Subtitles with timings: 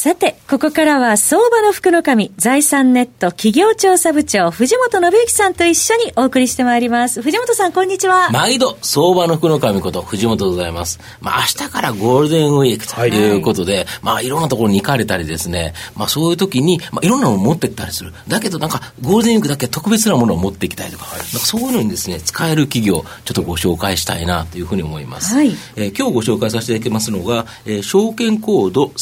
[0.00, 7.20] さて、ここからは相場の福の神、財産ネット企業調査部長、藤本信之さんと一緒にお送りしてまいります。
[7.20, 8.30] 藤本さん、こんにちは。
[8.30, 11.00] 毎度、相場の福の神こと、藤本でございます。
[11.20, 18.12] まあ、明日からゴールデンウィークということで、はい、まあ、いろんなところに行かれたりですね、まあ、そういう時に、まあ、いろんなものを持ってったりする。
[18.28, 25.34] だけど、なんか、ゴールデンウィークだけ特別なものを持っていきたいとか、はい、なんかそういうのにですね、使える企業、ちょっとご紹介したいなというふうに思います。
[25.34, 28.92] はい、えー、今日ご紹介させていただきますのが、えー、証券コード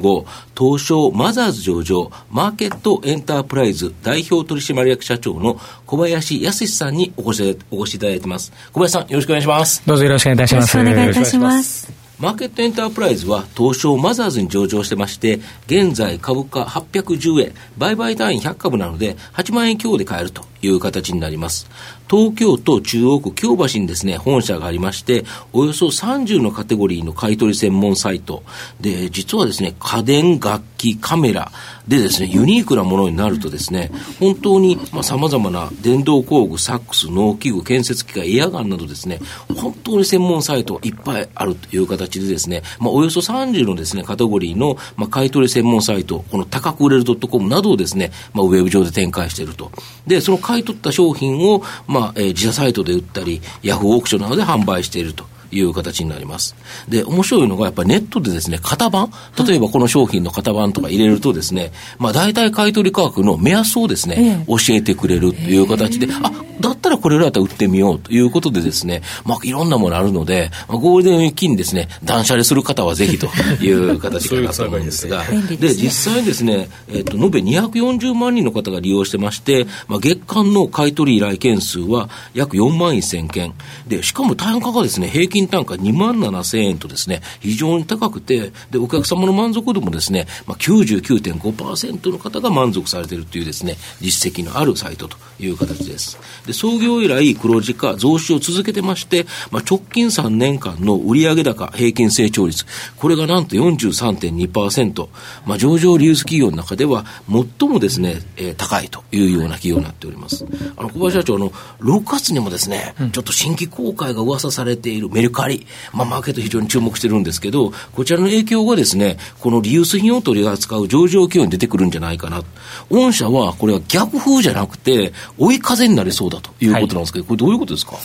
[0.00, 0.26] 3135、
[0.58, 8.52] 東証マザーズ上場、マーケットエンタープライズ代表取締役社長の小林康さんにお越しお越しいただいてます。
[8.72, 9.82] 小林さん、よろしくお願いします。
[9.86, 10.76] どうぞよろしくお願いいたします。
[10.76, 12.08] よろしくお願いいたします。
[12.18, 21.70] マーケットエンタープライズは東証マザーズに上場してまして、現在株価810円、売買単位100株なので、8万円強で買えるという形になります。
[22.08, 28.42] 東京都中央区京橋にですね、本社がありまして、およそ30のカテゴリーの買取専門サイト。
[28.80, 31.52] で、実はですね、家電、楽器、カメラ
[31.88, 39.20] でですね、ユニークなものになるとですね、本当に、まあ、様々な電動工具、サックス、農機具、建設機械、エアガンなどですね、
[39.56, 49.72] 本当に専門サイトがいっぱいあるという形でですね、まあ、およそ30のですね、カテゴリーの、まあ、買取専門サイト、この高く売れる .com などをですね、まあ、ウェブ上で展開していると。
[50.06, 55.24] で、その買い取った商品を、まあ、えー、自社サイトで売ったり、ヤフーオークションなどで販売していると。
[55.50, 56.56] いう形になります。
[56.88, 59.10] で、面白いのが、やっぱりネットでですね、型番？
[59.46, 73.28] 例えばこの商品の型番とか入れるとですね、まあ大体買取価格の目安をですね、教えてくれるという形で、あ、だったらこれぐらいだったら売ってみようということでですね、まあいろんなものあるので、まあ、ゴールデンウィークにですね、断捨離する方はぜひと
[73.64, 75.24] いう形かなと思うんですが、
[75.58, 83.54] で、実際にですね、えっ、と、延べ240万人の方が利用してまして、まあ月間の買取依頼件数は約4万1000件。
[83.86, 96.18] で、しかも単価がですね、平均単価2万7000円とですね、非常に高くて、で、お客様の満足度もですね、まあ99.5%の方が満足されているというですね、実績のあるサイトという形です。
[96.46, 102.64] で、創業以来黒字化、増資を続けてまして、まあ、直近3年間の売上高平均成長率、
[102.96, 105.08] これがなんと43.2%、
[105.46, 110.46] まあ、上場リユース企業の中では最もですね、えー、高いというような企業になっております。
[110.76, 111.50] あの、小林社長の
[111.80, 122.42] 6月にもですね、うん、ちょっと新規公開が噂されているメルカリ、まあ、マーケット非常に注目してるんですけど、こちらの影響がですね、このリユース品を取り扱う上場企業に出てくるんじゃないかな。
[122.90, 127.96] 御社はこれは逆風じゃなくて、追い風になりそうだということなんですけど、はい、これどういうことですか？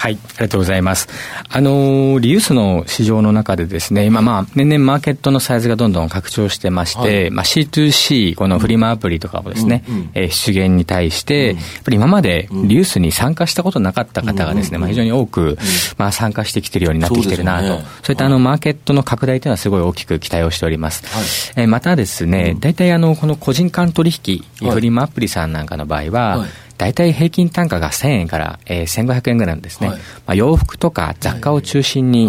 [0.00, 1.08] はい、ありがとうございます。
[1.50, 15.58] あの、リユースの市場の中でですね、今まあ、年々マーケットのサイズがどんどん拡張してまして、はい、まあ C2C、このフリマアプリとかをですね、うんうん、えー、出現に対して、うん、やっぱり今までリユースに参加したことなかった方がですね、まあ非常に多く、
[15.98, 21.04] まあ参加してきてるようになってきてるなと、そう、ね,、いったあの、マーケットの拡大というのはすごい大きく期待をしております。
[21.14, 26.48] はい、えー、またですね、大体あの、この個人間取引、フリマアプリさんなんかの場合は、はい
[26.80, 32.26] 大体平均単価が1000円から、えー、1500円ぐらいなんですね、はい、まあ、洋服とか雑貨を中心に、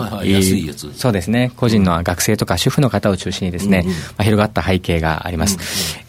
[0.94, 5.56] そうですね、個人の学生とか主婦の方を中心にですね、うんうん、まあ、広がった背景があります。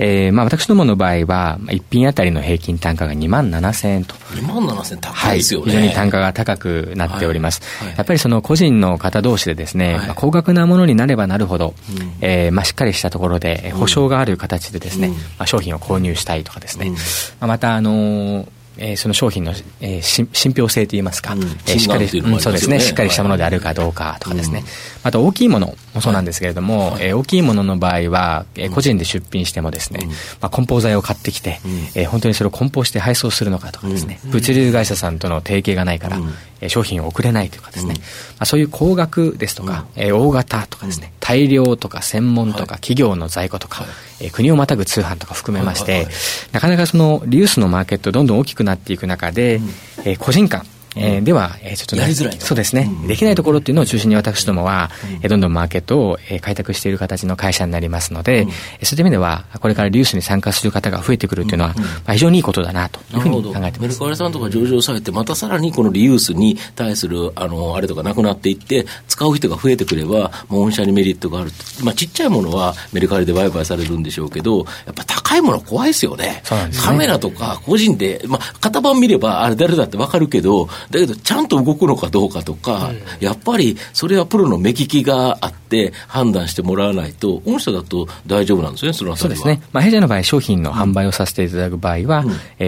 [0.01, 4.17] うんうん、えー、まあ、私どもの場合は、一品あたりの平均単価が2万7000円と。
[4.17, 7.63] 2万7000円高いですよね、はい、非常に単価が高くなっております。
[7.79, 16.97] はい、やっぱりその個人の方同士でですね、まあ、高額なものになればなるほど、うん、えー、まあ、しっかりしたところで、保証がある形でですね、まあ、商品を購入したいとかですね、ま
[17.43, 24.67] あ、また、あの um, えー、その商品の、えー、信憑性といいますか、うん、えー、しっかり、うん、そうですね、しっかりしたものであるかどうかとかですね、はい、
[25.05, 36.19] あと大きいものもそうなんですけれども、はい、えー、大きいものの場合は、えー、個人で出品してもですね、うん、まあ、梱包材を買ってきて、うん、えー、本当にそれを梱包して配送するのかとかですね、物流会社さんとの提携がないから、
[36.61, 38.01] えー、商品を送れないとかですね、ま
[38.41, 43.85] あ、そういう高額ですとか、えー、大型とかですね、大量とか専門とか、企業の在庫とか、
[44.21, 46.07] えー、国をまたぐ通販とか含めまして、
[46.53, 49.61] なかなかそのリユースのマーケットどんどん大きくなっていく中で、
[50.05, 50.65] えー、個人間
[50.97, 54.91] えー、では、えー、ちょっとね、そうですね、できないところっていうのを中心に私どもは、
[55.23, 63.81] えー、どんどんマーケットを、えー、開拓している形の会社になりますので、うん、そういった意味では、これからリュースに参加する方が増えてくるっていうのは、まあ、非常にいいことだなというふうに考えて。
[63.81, 71.51] メルカリさんとか上場されて、またさらにこのリユースに対する、あの、あれとかなくなっていって、使う人が増えてくれば、もう御社にメリットがある。
[71.83, 76.43] まあ、ちっちゃいものはメルカリで売買されるんでしょうけど、やっぱ高高いもの怖いですよね。
[76.51, 76.71] ね。
[76.79, 82.91] カメラとか個人で、まあ、型番見れば、あれ誰だってわかるけど、だけど、ちゃんと動くのかどうかとか、
[83.21, 89.37] やっぱり、それはプロの目利きがあって、判断してもらわないと、御社だと大丈夫なんですよね、そのあたりは。
[89.37, 89.67] そうですね。
[89.73, 92.25] まあ、弊社の場合、商品の販売をさせていただく場合は、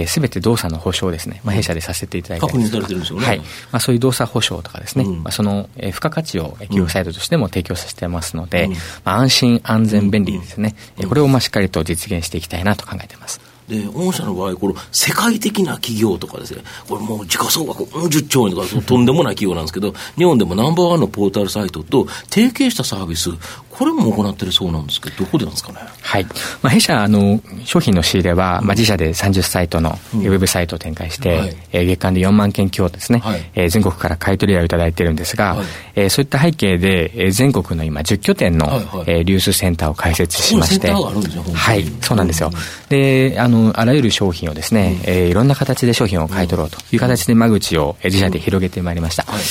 [0.07, 2.47] す、べ、て動作の保証をですね、まあ、弊社でさせていただいて。
[2.47, 3.27] 確認されてるんですよね。
[3.27, 3.39] はい。
[3.39, 5.23] まあ、そういう動作保証とかですね、うん。
[5.23, 8.69] まあ、その、えー付加価値を企業サイトとしても提供させてますので、
[9.05, 10.75] まあ、安心、安全、便利ですね。
[10.99, 13.41] えーこれをまあしっかりと実現していきたいなと考えてます。
[13.69, 23.31] で、御社の場合、この世界的な企業とかですね、これもう時価総額10兆円とか、とんでもない企業なんですけど、日本でもナンバーワンのポータルサイトと提携したサービス、
[23.77, 25.81] これも行ってるそうなんですけど、どこでなんですかね？
[26.01, 26.25] はい。
[26.25, 26.31] ま
[26.65, 31.57] あ、弊社、あの、商品の仕入れは、まあ、自社で30サイトのウェブサイトを展開して、はい。
[31.73, 33.41] えー月間で4万件強ですね、はい。
[33.55, 35.67] えー全国から買い取りをいただいているんですが、はい。
[35.97, 39.05] えーそういった背景で、えー全国の今10拠点の、はいはい。
[39.09, 42.51] えー流通センターを開設しまして、はい、そうなんですよ。
[42.89, 49.25] で、あの、あらゆる商品をですね、えーいろんな形で商品を買い取ろうという形で間口をえー自社で広げてまいりました。
[49.25, 49.43] はい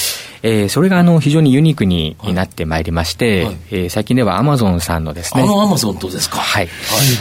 [0.44, 3.57] えーそれがあの非常にユニークになってまいりまして、はい。
[3.72, 6.38] えー最近ではアマゾンさんのですね、あのアマゾンとですか？
[6.38, 6.69] はい。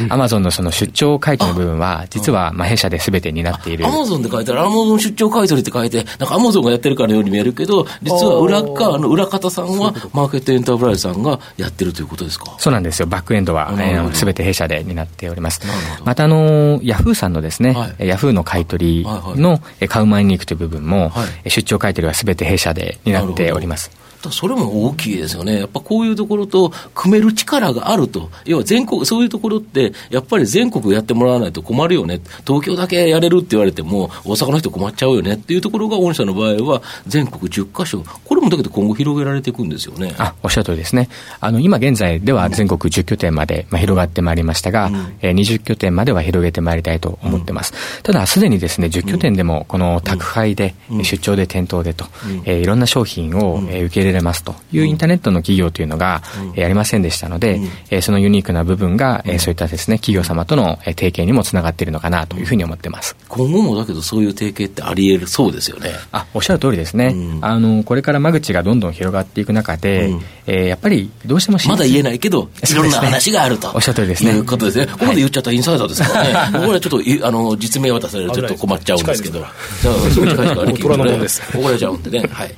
[0.09, 3.87] アマゾンのその出張回答の部分は、実はまあ弊社で全て担っている。
[3.87, 3.91] ア。
[3.91, 12.57] マゾンで書いたら、アマゾン出張買い取りって書いて、なんかアマゾンがやってるかのように見えるけど、実は裏側の裏方さんは、マーケットエンタープライズさんがやってるということですか？
[12.59, 13.07] そうなんですよ。
[13.07, 15.61] バックエンドは、えー、全て弊社で担っております。
[16.05, 18.09] また、あの、ヤフーさんのですね、はい。
[18.09, 19.05] ヤフーの買い取
[19.37, 21.29] のえー買う前に行くという部分も、はい。
[21.45, 23.91] えー出張買い取りは全て弊社で担っております。
[24.31, 25.59] それも大きいですよね。
[25.59, 28.31] やっぱこういうところと組める力があると。
[28.45, 32.21] 要は全国、そういうところって、やっぱり全国やってもらわないと困るよね。
[32.47, 38.05] 東京だけやれるって言われても、大阪の人困っちゃうよねっていうところが、御社の場合は全国10カ所。
[38.25, 40.15] これもだけど今後広げられていくんですよね。
[40.19, 41.09] あ、おっしゃる通りですね。
[41.41, 47.73] あの、今現在では全国10拠点まで、まあ、広がってまいりましたが、えー20拠点までは広げてまいりたいと思ってます。
[48.05, 52.05] ただ、すでにですね、10拠点でも、この宅配で、出張で店頭でと、
[52.45, 56.23] えーいろんな商品を、えー受け入れられますというインターネットの企業というのが、
[56.55, 57.61] えーありませんでしたので、
[57.91, 63.17] えーそのユニークな部分が、えーそういったですね、企業様とのえー提携にもつながっているのかなというふうに思ってます。
[63.29, 65.91] 今後もだけどそういう提携ってあり得るそうですよね。
[66.13, 73.71] あおっしゃる通りですね、うんあのこれから間口がどんどん広がっていく中で、うんえーやっぱりどうしてもまだ言えないけど、 いろんな話があると。
[73.75, 74.87] おっしゃる通りですねいうことですね。
[74.87, 76.59] ここで言っちゃったらインサイダーですからね。
[76.59, 79.39] これはちょっとい、あの、実名渡されるとちょっと困っちゃうんですけど。
[79.39, 82.29] じゃあ、 すぐ近い人がね、虎のもんです怒られちゃうんでね。
[82.33, 82.55] はい。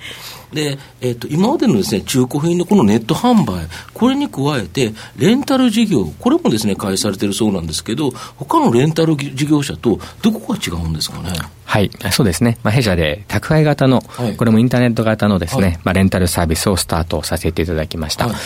[0.55, 11.31] で、えっ、と、今までのですね、中古品のこのネット販売、これに加えて、レンタル事業、これもですね、開始されているそうなんですけど、他のレンタル事業者とどこが違うんですかね？
[11.75, 14.37] はい、そうですね、まあ、弊社で宅配型の、はい。
[14.37, 15.79] これもインターネット型のですね、はい。
[15.83, 18.29] まあ、レンタルサービスをスタートさせていただきました。
[18.29, 18.37] はい。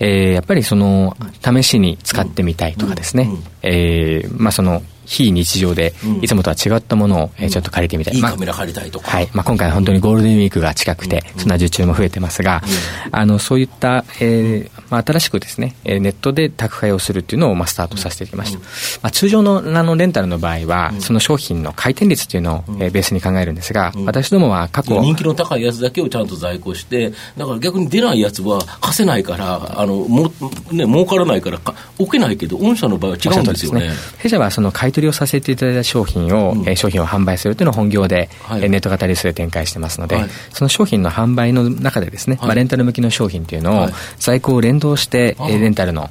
[0.00, 3.44] えーやっぱりその、試しに使ってみたいとかですね、うんうん。
[3.62, 8.20] えーまあ、その、非日常でうん、いつもとは違ったものを、えーちょっと借りてみたい。
[8.20, 9.10] まあいいカメラ借りたいとか。
[9.10, 9.28] はい。
[9.34, 12.62] まあ、今回本当にゴールデンウィークが近くて、そんな受注も増えてますが、
[13.10, 18.58] あの、そういった、えーまあ、新しくですね、えーネットで宅配をするっていうのを、まあ、スタートさせていきました。
[18.58, 18.64] ま
[19.08, 30.32] あ、通常の、あの、レンタルの場合は、その商品の回転率っていうのを、えーベースに考えるんですが、私どもは過去、人気の高いやつだけをちゃんと在庫して、だから逆に出ないやつは貸せないから、あのも
[30.70, 33.90] ね儲からないからか置けないけど、御社の場合は違うんですよね。
[34.18, 38.62] 弊社はその買い取りをさせていただいた商品を、えー商品を販売するというのを本業で、はい。
[38.62, 40.28] えーネット型リストで展開してますので、はい。
[40.52, 42.46] その商品の販売の中でですね、はい。
[42.48, 43.92] まあ、レンタル向きの商品というのを、はい。
[44.18, 45.60] 在庫を連動して、えあー。
[45.60, 46.08] レンタルの。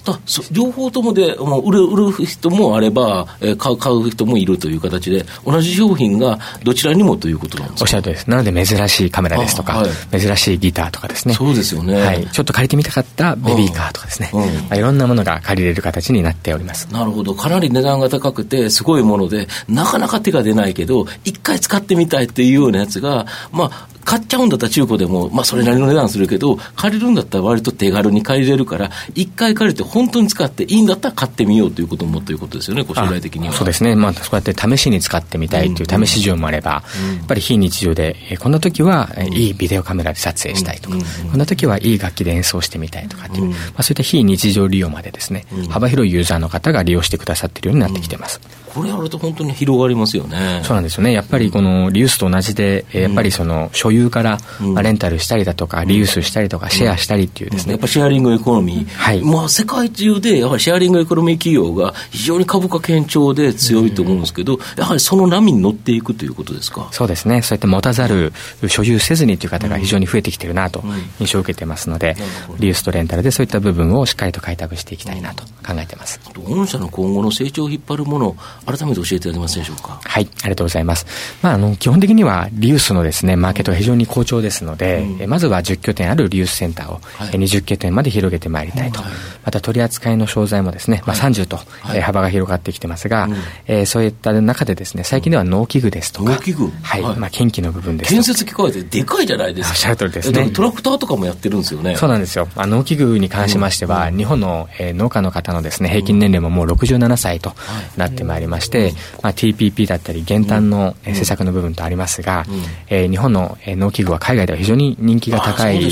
[0.52, 7.84] 両方ともで、もう売る売る人もあれば、えー買う買う人もいるという形で、同じ商品がどちらにもということなんですか？
[7.84, 8.30] おっしゃるとりです。
[8.30, 11.34] なので珍しいカメラですとか、あはい珍しいギターとかですね。
[11.34, 12.28] そうですよねはい。
[12.28, 14.30] ちょっと借りてみたかったベビーカーとかですね。
[14.34, 16.92] うんまあ、いろんなものが借りれる形になっております。
[16.92, 17.34] なるほど。
[17.34, 33.54] かなり値段が高くて、すごいもので、なかなか手が出ないけど、一回使ってみたいっていうようなやつが、まあ、買っちゃうんだったら中古でも、まあ、それなりの値段するけど、借りるんだったら割と手軽に借りれるから、一回借りて本当に使っていいんだったら買ってみようということもということですよね、将来的には。
[33.54, 33.96] あそうですね。
[33.96, 36.84] まあ、そうやって試しに使ってみたいという試し需要もあれば、や
[37.24, 40.98] っぱり非日常で、えーこんな時は、えーいいビデオカメラで撮影したいとか、
[41.30, 48.42] こんな時はいい楽器で演奏してみたいとかっていう、まあ、そういった非日常利用までですね、幅広いユーザーの方が利用してくださっているようになってきてます。
[48.74, 50.62] これやると本当に広がりますよね。
[50.64, 51.12] そうなんですよね。
[51.12, 57.74] やっぱりこのリユースと同じで、やっぱりその所有から、まあ、レンタルしたりだとか、リユースしたりとか、シェアしたりっていうですね。
[57.74, 58.90] やっぱシェアリングエコノミー。
[58.90, 59.22] はい。
[59.22, 66.88] まあ世界中で、やはりシェアリングエコノミー企業が非常に株価堅調で強いと思うんですけど、やはりその波に乗っていくということですか？
[66.92, 67.42] そうですね。
[67.42, 68.34] そうやって持たざる、
[68.68, 70.84] 所有せずにという方が非常に増えてきてるなと
[71.20, 72.16] 印象を受けてますので、
[72.60, 76.20] リユースとレンタルでそういった部分をしっかりと開拓していきたいなと考えてます。
[76.36, 80.00] 御社の今後の成長を引っ張るもの、改めて教えていただけますでしょうか？
[80.04, 81.06] はい、ありがとうございます。
[81.42, 89.02] まあ、あの、基本的にはリユースのですね、マーケットが非常に好調ですので、うん、まずは10拠点あるリユースセンターを、はい、20拠点まで広げてまいりたいと。
[89.02, 89.12] はい、
[89.46, 93.36] また取り扱いの商材もですね、まあ、30と、はい、幅が広がってきてますが、うん、
[93.68, 96.72] えー、そういった中でですね、最近では農機具ですとか、農機具。
[96.82, 99.72] はい、まあ、近畿の部分です建設機械ってでかいじゃないですか。
[99.72, 100.50] おっしゃる通りですね。
[100.52, 101.96] トラクターとかもやってるんですよね。
[101.96, 102.48] そうなんですよ。
[102.56, 107.54] あ農機具に関しましては、うん、日本の、えー、農家の方のですね、平均年齢ももう67歳と
[107.98, 115.92] なってまいりまして、まあ、TPP だったり、減反の施策の部分とありますが、うん、えー、日本の農機具は海外では非常に人気が高い、ね、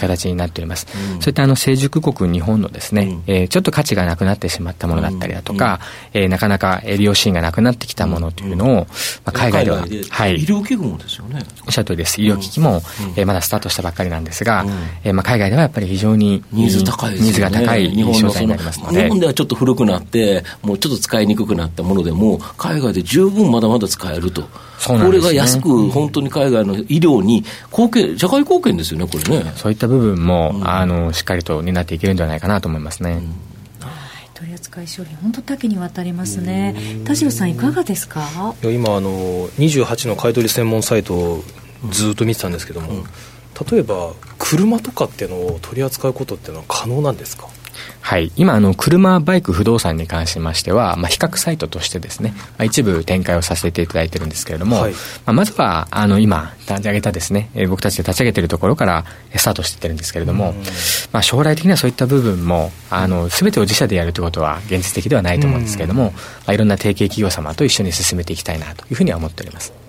[0.00, 0.86] 形になっております。
[1.14, 5.80] うん、そういったあの成熟国日本のですね、うん、えー、ちょっと価値がなくなってしまったものだったりだとか、
[6.14, 8.86] うん、えー、なかなか利用シーンがなくなってきたものというのを、ま
[9.26, 9.78] あ、海外では、
[10.10, 11.42] はい、医療器具もですよね。
[11.66, 12.20] おっしゃる通りです。
[12.20, 12.80] 医療機器も、うん、
[13.16, 14.70] えー、まだスタートしたばっかりなんですが、うん、
[15.04, 19.02] えー、まあ、海外ではやっぱり非常にニーズ高いね、ニーズが高い商材になりますので。
[19.04, 24.42] 日本ではちょっと古くなって、もうちょっと使いにくくなったものでも、海外で十分まだまだ使えると。
[24.86, 29.52] これが安く、本当に海外の医療に貢献、社会貢献ですよね、これね。
[29.56, 33.12] そういった部分も、うん、あのしっかりと担っていけるんじゃないかなと思いますね。
[33.12, 33.34] うん。
[34.34, 36.74] 取扱い商品本当多岐にわたりますね。
[37.04, 38.54] 田代さんいかがですか？
[38.62, 41.44] いや今あの28の買取専門サイトを
[41.90, 43.04] ずっと見てたんですけども、うん、
[43.70, 47.46] 例えば車とかっていうのを取り扱うことっていうのは可能なんですか？
[48.00, 60.54] はい、今あの、車、バイク、不動産に関しましては、まあ、比較サイトとしてですね、まあ、一部展開をさせていただいてるんですけれども、はい、まあ、まずはあの今、立ち上げたですね、えー、僕たちで立ち上げているところからスタートしていってるんですけれども、
[61.12, 66.12] まあ、将来的にはそういった部分も、あの全てを自社でやるということは現実的ではないと思うんですけれども、ま
[66.46, 69.81] あ、いろんな提携企業様と一緒に進めていきたいなというふうには思っております。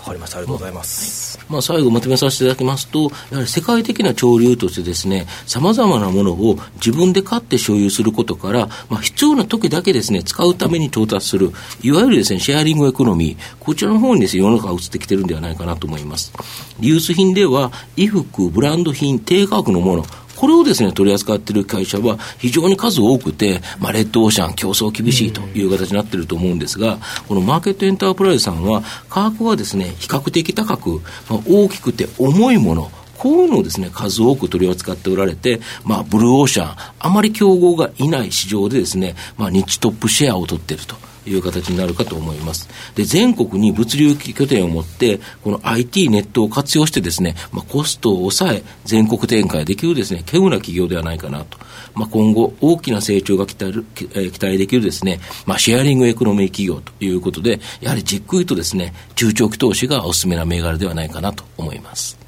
[0.00, 0.38] わかりました。
[0.38, 1.38] ありがとうございます。
[1.48, 11.52] まあ、最後まとめさせていただきますと、やはり世界的な潮流としてですね、様々なものを自分で買って所有することから、まあ、必要な時だけですね、使うために調達する、
[11.82, 16.32] いわゆるですね、シェアリングエコノミー、こちらの方にですね、世の中が移ってきてるんではないかなと思います。
[16.80, 20.06] リユース品では、衣服、ブランド品、低価格のもの、
[20.40, 26.96] これをですね、取り扱っている会社は非常に数多くて、まあ、レッドオーシャン、競争厳しいという形になっていると思うんですが、
[27.28, 41.09] このマーケットエンタープライズさんは、価格はですね、比較的高く、まあ、大きくて重いもの、こういうのをですね、数多く取り扱っておられて、まあ、ブルーオーシャン、あまり競合がいない市場でですね、まあ、日トップシェアを取っていると。
[41.32, 42.68] いう形になるかと思います。
[42.94, 51.58] で、全国に物流拠点を持って、この IT ネットを活用してですね、まあ、コストを抑え、全国展開できるですね、稀有な企業ではないかなと。
[51.94, 62.19] まあ、今後、大きな成長が期待期待できるですね、まあ、シェアリングエコノミー企業ということで、やはりじっくりとですね、中長期投資がおすすめな銘柄ではないかなと思います。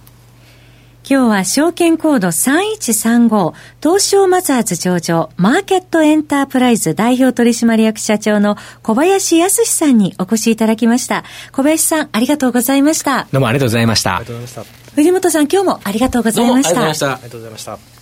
[1.08, 11.24] 今日は証券コード3135東証マザーズ上場マーケットエンタープライズ代表取締役社長の小林康さんにお越しいただきました。
[11.50, 13.26] 小林さんありがとうございました。
[13.32, 14.16] どうもありがとうございました。
[14.16, 14.94] ありがとうございました。
[14.94, 16.80] 藤本さん今日もありがとうございました。
[16.80, 18.01] ありがとうございました。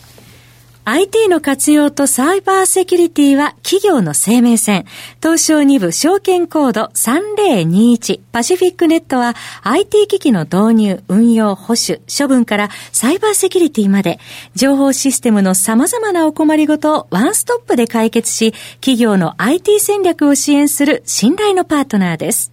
[0.93, 4.87] IT の活用とサイバーセキュリティは企業の生命線。
[5.23, 14.19] 東証2部証券コード3021パシフィックネットは IT 機器の導入、運用、保守、処分からサイバーセキュリティまで
[14.57, 22.51] 情報システムの様々なお困りごとをワンストップで解決し企業の IT 戦略を支援する信頼のパートナーです。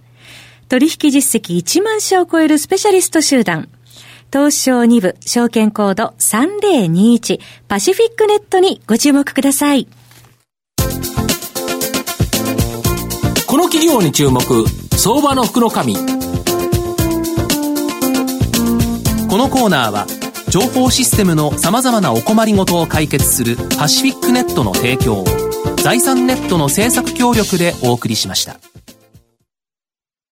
[0.70, 3.67] 取引実績1万社を超えるスペシャリスト集団
[4.32, 9.88] 東証2部証券コード3021パシフィックネットにご注目ください。
[13.48, 14.42] この企業に注目、
[14.98, 15.72] 相場の福の。
[15.72, 15.78] こ
[19.38, 20.06] のコーナーは、
[20.50, 25.26] 情報システムの様々なお困りごとを解決するパシフィックネットの提供を、
[25.78, 28.60] 財産ネットの政策協力でお送りしました。